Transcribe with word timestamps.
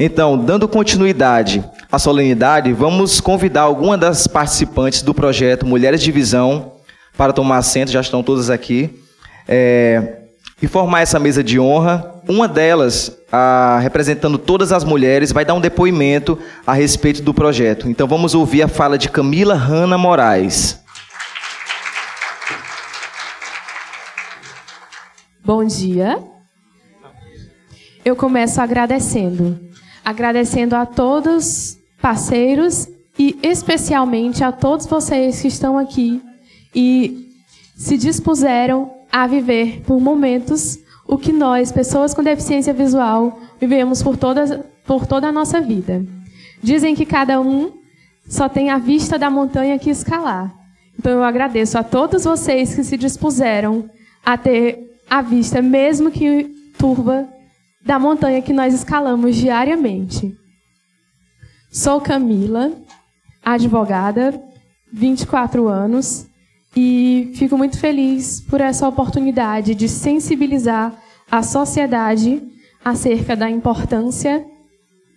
Então, 0.00 0.38
dando 0.38 0.68
continuidade 0.68 1.64
à 1.90 1.98
solenidade, 1.98 2.72
vamos 2.72 3.20
convidar 3.20 3.62
algumas 3.62 3.98
das 3.98 4.26
participantes 4.28 5.02
do 5.02 5.12
projeto 5.12 5.66
Mulheres 5.66 6.00
de 6.00 6.12
Visão 6.12 6.74
para 7.16 7.32
tomar 7.32 7.56
assento, 7.56 7.90
já 7.90 8.00
estão 8.00 8.22
todas 8.22 8.48
aqui, 8.48 9.02
é, 9.48 10.18
e 10.62 10.68
formar 10.68 11.00
essa 11.00 11.18
mesa 11.18 11.42
de 11.42 11.58
honra. 11.58 12.14
Uma 12.28 12.46
delas, 12.46 13.18
a, 13.32 13.80
representando 13.82 14.38
todas 14.38 14.70
as 14.70 14.84
mulheres, 14.84 15.32
vai 15.32 15.44
dar 15.44 15.54
um 15.54 15.60
depoimento 15.60 16.38
a 16.64 16.74
respeito 16.74 17.20
do 17.20 17.34
projeto. 17.34 17.88
Então, 17.88 18.06
vamos 18.06 18.36
ouvir 18.36 18.62
a 18.62 18.68
fala 18.68 18.96
de 18.96 19.08
Camila 19.08 19.56
Hanna 19.56 19.98
Moraes. 19.98 20.78
Bom 25.44 25.64
dia. 25.64 26.22
Eu 28.04 28.14
começo 28.14 28.60
agradecendo 28.60 29.67
agradecendo 30.08 30.74
a 30.74 30.86
todos 30.86 31.78
parceiros 32.00 32.88
e 33.18 33.38
especialmente 33.42 34.42
a 34.42 34.50
todos 34.50 34.86
vocês 34.86 35.42
que 35.42 35.48
estão 35.48 35.76
aqui 35.76 36.22
e 36.74 37.28
se 37.76 37.98
dispuseram 37.98 38.90
a 39.12 39.26
viver 39.26 39.82
por 39.82 40.00
momentos 40.00 40.78
o 41.06 41.18
que 41.18 41.30
nós, 41.30 41.70
pessoas 41.70 42.14
com 42.14 42.22
deficiência 42.22 42.72
visual, 42.72 43.38
vivemos 43.60 44.02
por, 44.02 44.16
todas, 44.16 44.58
por 44.86 45.06
toda 45.06 45.28
a 45.28 45.32
nossa 45.32 45.60
vida. 45.60 46.02
Dizem 46.62 46.94
que 46.94 47.04
cada 47.04 47.38
um 47.38 47.72
só 48.26 48.48
tem 48.48 48.70
a 48.70 48.78
vista 48.78 49.18
da 49.18 49.28
montanha 49.28 49.78
que 49.78 49.90
escalar. 49.90 50.54
Então 50.98 51.12
eu 51.12 51.22
agradeço 51.22 51.76
a 51.76 51.82
todos 51.82 52.24
vocês 52.24 52.74
que 52.74 52.82
se 52.82 52.96
dispuseram 52.96 53.90
a 54.24 54.38
ter 54.38 54.90
a 55.08 55.20
vista, 55.20 55.60
mesmo 55.60 56.10
que 56.10 56.44
turva, 56.78 57.28
da 57.88 57.98
montanha 57.98 58.42
que 58.42 58.52
nós 58.52 58.74
escalamos 58.74 59.34
diariamente. 59.34 60.36
Sou 61.72 62.02
Camila, 62.02 62.70
advogada, 63.42 64.38
24 64.92 65.66
anos, 65.66 66.26
e 66.76 67.32
fico 67.36 67.56
muito 67.56 67.78
feliz 67.78 68.42
por 68.42 68.60
essa 68.60 68.86
oportunidade 68.86 69.74
de 69.74 69.88
sensibilizar 69.88 70.94
a 71.30 71.42
sociedade 71.42 72.42
acerca 72.84 73.34
da 73.34 73.48
importância 73.48 74.44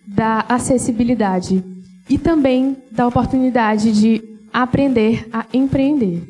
da 0.06 0.46
acessibilidade 0.48 1.62
e 2.08 2.16
também 2.16 2.78
da 2.90 3.06
oportunidade 3.06 3.92
de 3.92 4.38
aprender 4.50 5.28
a 5.30 5.44
empreender. 5.52 6.26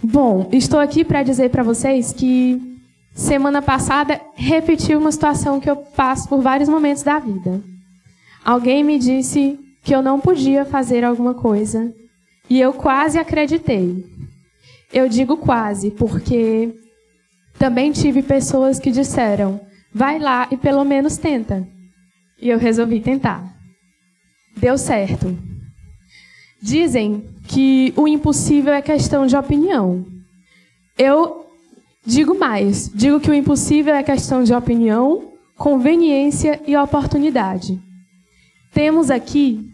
Bom, 0.00 0.48
estou 0.52 0.78
aqui 0.78 1.04
para 1.04 1.24
dizer 1.24 1.50
para 1.50 1.64
vocês 1.64 2.12
que 2.12 2.73
Semana 3.14 3.62
passada, 3.62 4.20
repeti 4.34 4.96
uma 4.96 5.12
situação 5.12 5.60
que 5.60 5.70
eu 5.70 5.76
passo 5.76 6.28
por 6.28 6.42
vários 6.42 6.68
momentos 6.68 7.04
da 7.04 7.20
vida. 7.20 7.62
Alguém 8.44 8.82
me 8.82 8.98
disse 8.98 9.56
que 9.84 9.94
eu 9.94 10.02
não 10.02 10.18
podia 10.18 10.64
fazer 10.64 11.04
alguma 11.04 11.32
coisa 11.32 11.94
e 12.50 12.60
eu 12.60 12.72
quase 12.72 13.16
acreditei. 13.16 14.04
Eu 14.92 15.08
digo 15.08 15.36
quase 15.36 15.92
porque 15.92 16.74
também 17.56 17.92
tive 17.92 18.20
pessoas 18.20 18.80
que 18.80 18.90
disseram: 18.90 19.60
vai 19.92 20.18
lá 20.18 20.48
e 20.50 20.56
pelo 20.56 20.84
menos 20.84 21.16
tenta. 21.16 21.66
E 22.40 22.48
eu 22.50 22.58
resolvi 22.58 22.98
tentar. 22.98 23.44
Deu 24.56 24.76
certo. 24.76 25.38
Dizem 26.60 27.24
que 27.46 27.94
o 27.96 28.08
impossível 28.08 28.72
é 28.72 28.82
questão 28.82 29.24
de 29.24 29.36
opinião. 29.36 30.04
Eu 30.98 31.44
Digo 32.06 32.38
mais, 32.38 32.90
digo 32.92 33.18
que 33.18 33.30
o 33.30 33.34
impossível 33.34 33.94
é 33.94 34.02
questão 34.02 34.44
de 34.44 34.52
opinião, 34.52 35.32
conveniência 35.56 36.60
e 36.66 36.76
oportunidade. 36.76 37.80
Temos 38.74 39.10
aqui 39.10 39.66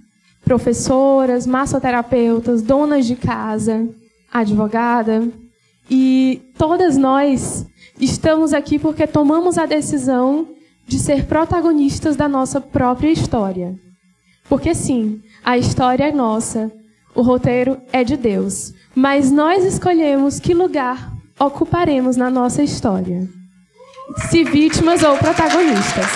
professoras, 0.44 1.44
massoterapeutas, 1.44 2.62
donas 2.62 3.04
de 3.04 3.16
casa, 3.16 3.88
advogada, 4.32 5.28
e 5.90 6.40
todas 6.56 6.96
nós 6.96 7.66
estamos 8.00 8.52
aqui 8.54 8.78
porque 8.78 9.08
tomamos 9.08 9.58
a 9.58 9.66
decisão 9.66 10.46
de 10.86 11.00
ser 11.00 11.26
protagonistas 11.26 12.14
da 12.14 12.28
nossa 12.28 12.60
própria 12.60 13.10
história. 13.10 13.74
Porque 14.48 14.72
sim, 14.72 15.20
a 15.44 15.58
história 15.58 16.04
é 16.04 16.12
nossa, 16.12 16.70
o 17.12 17.22
roteiro 17.22 17.76
é 17.92 18.04
de 18.04 18.16
Deus, 18.16 18.72
mas 18.94 19.32
nós 19.32 19.64
escolhemos 19.64 20.38
que 20.38 20.54
lugar 20.54 21.19
ocuparemos 21.40 22.18
na 22.18 22.28
nossa 22.28 22.62
história, 22.62 23.26
se 24.28 24.44
vítimas 24.44 25.02
ou 25.02 25.16
protagonistas. 25.16 26.06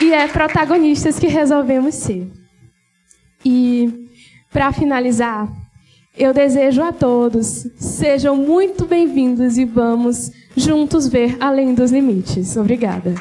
E 0.00 0.12
é 0.12 0.28
protagonistas 0.28 1.18
que 1.18 1.26
resolvemos 1.26 1.96
ser. 1.96 2.30
E, 3.44 4.08
para 4.52 4.72
finalizar, 4.72 5.48
eu 6.16 6.32
desejo 6.32 6.82
a 6.82 6.92
todos, 6.92 7.66
sejam 7.76 8.36
muito 8.36 8.86
bem-vindos 8.86 9.58
e 9.58 9.64
vamos 9.64 10.30
juntos 10.56 11.08
ver 11.08 11.36
além 11.40 11.74
dos 11.74 11.90
limites. 11.90 12.56
Obrigada. 12.56 13.14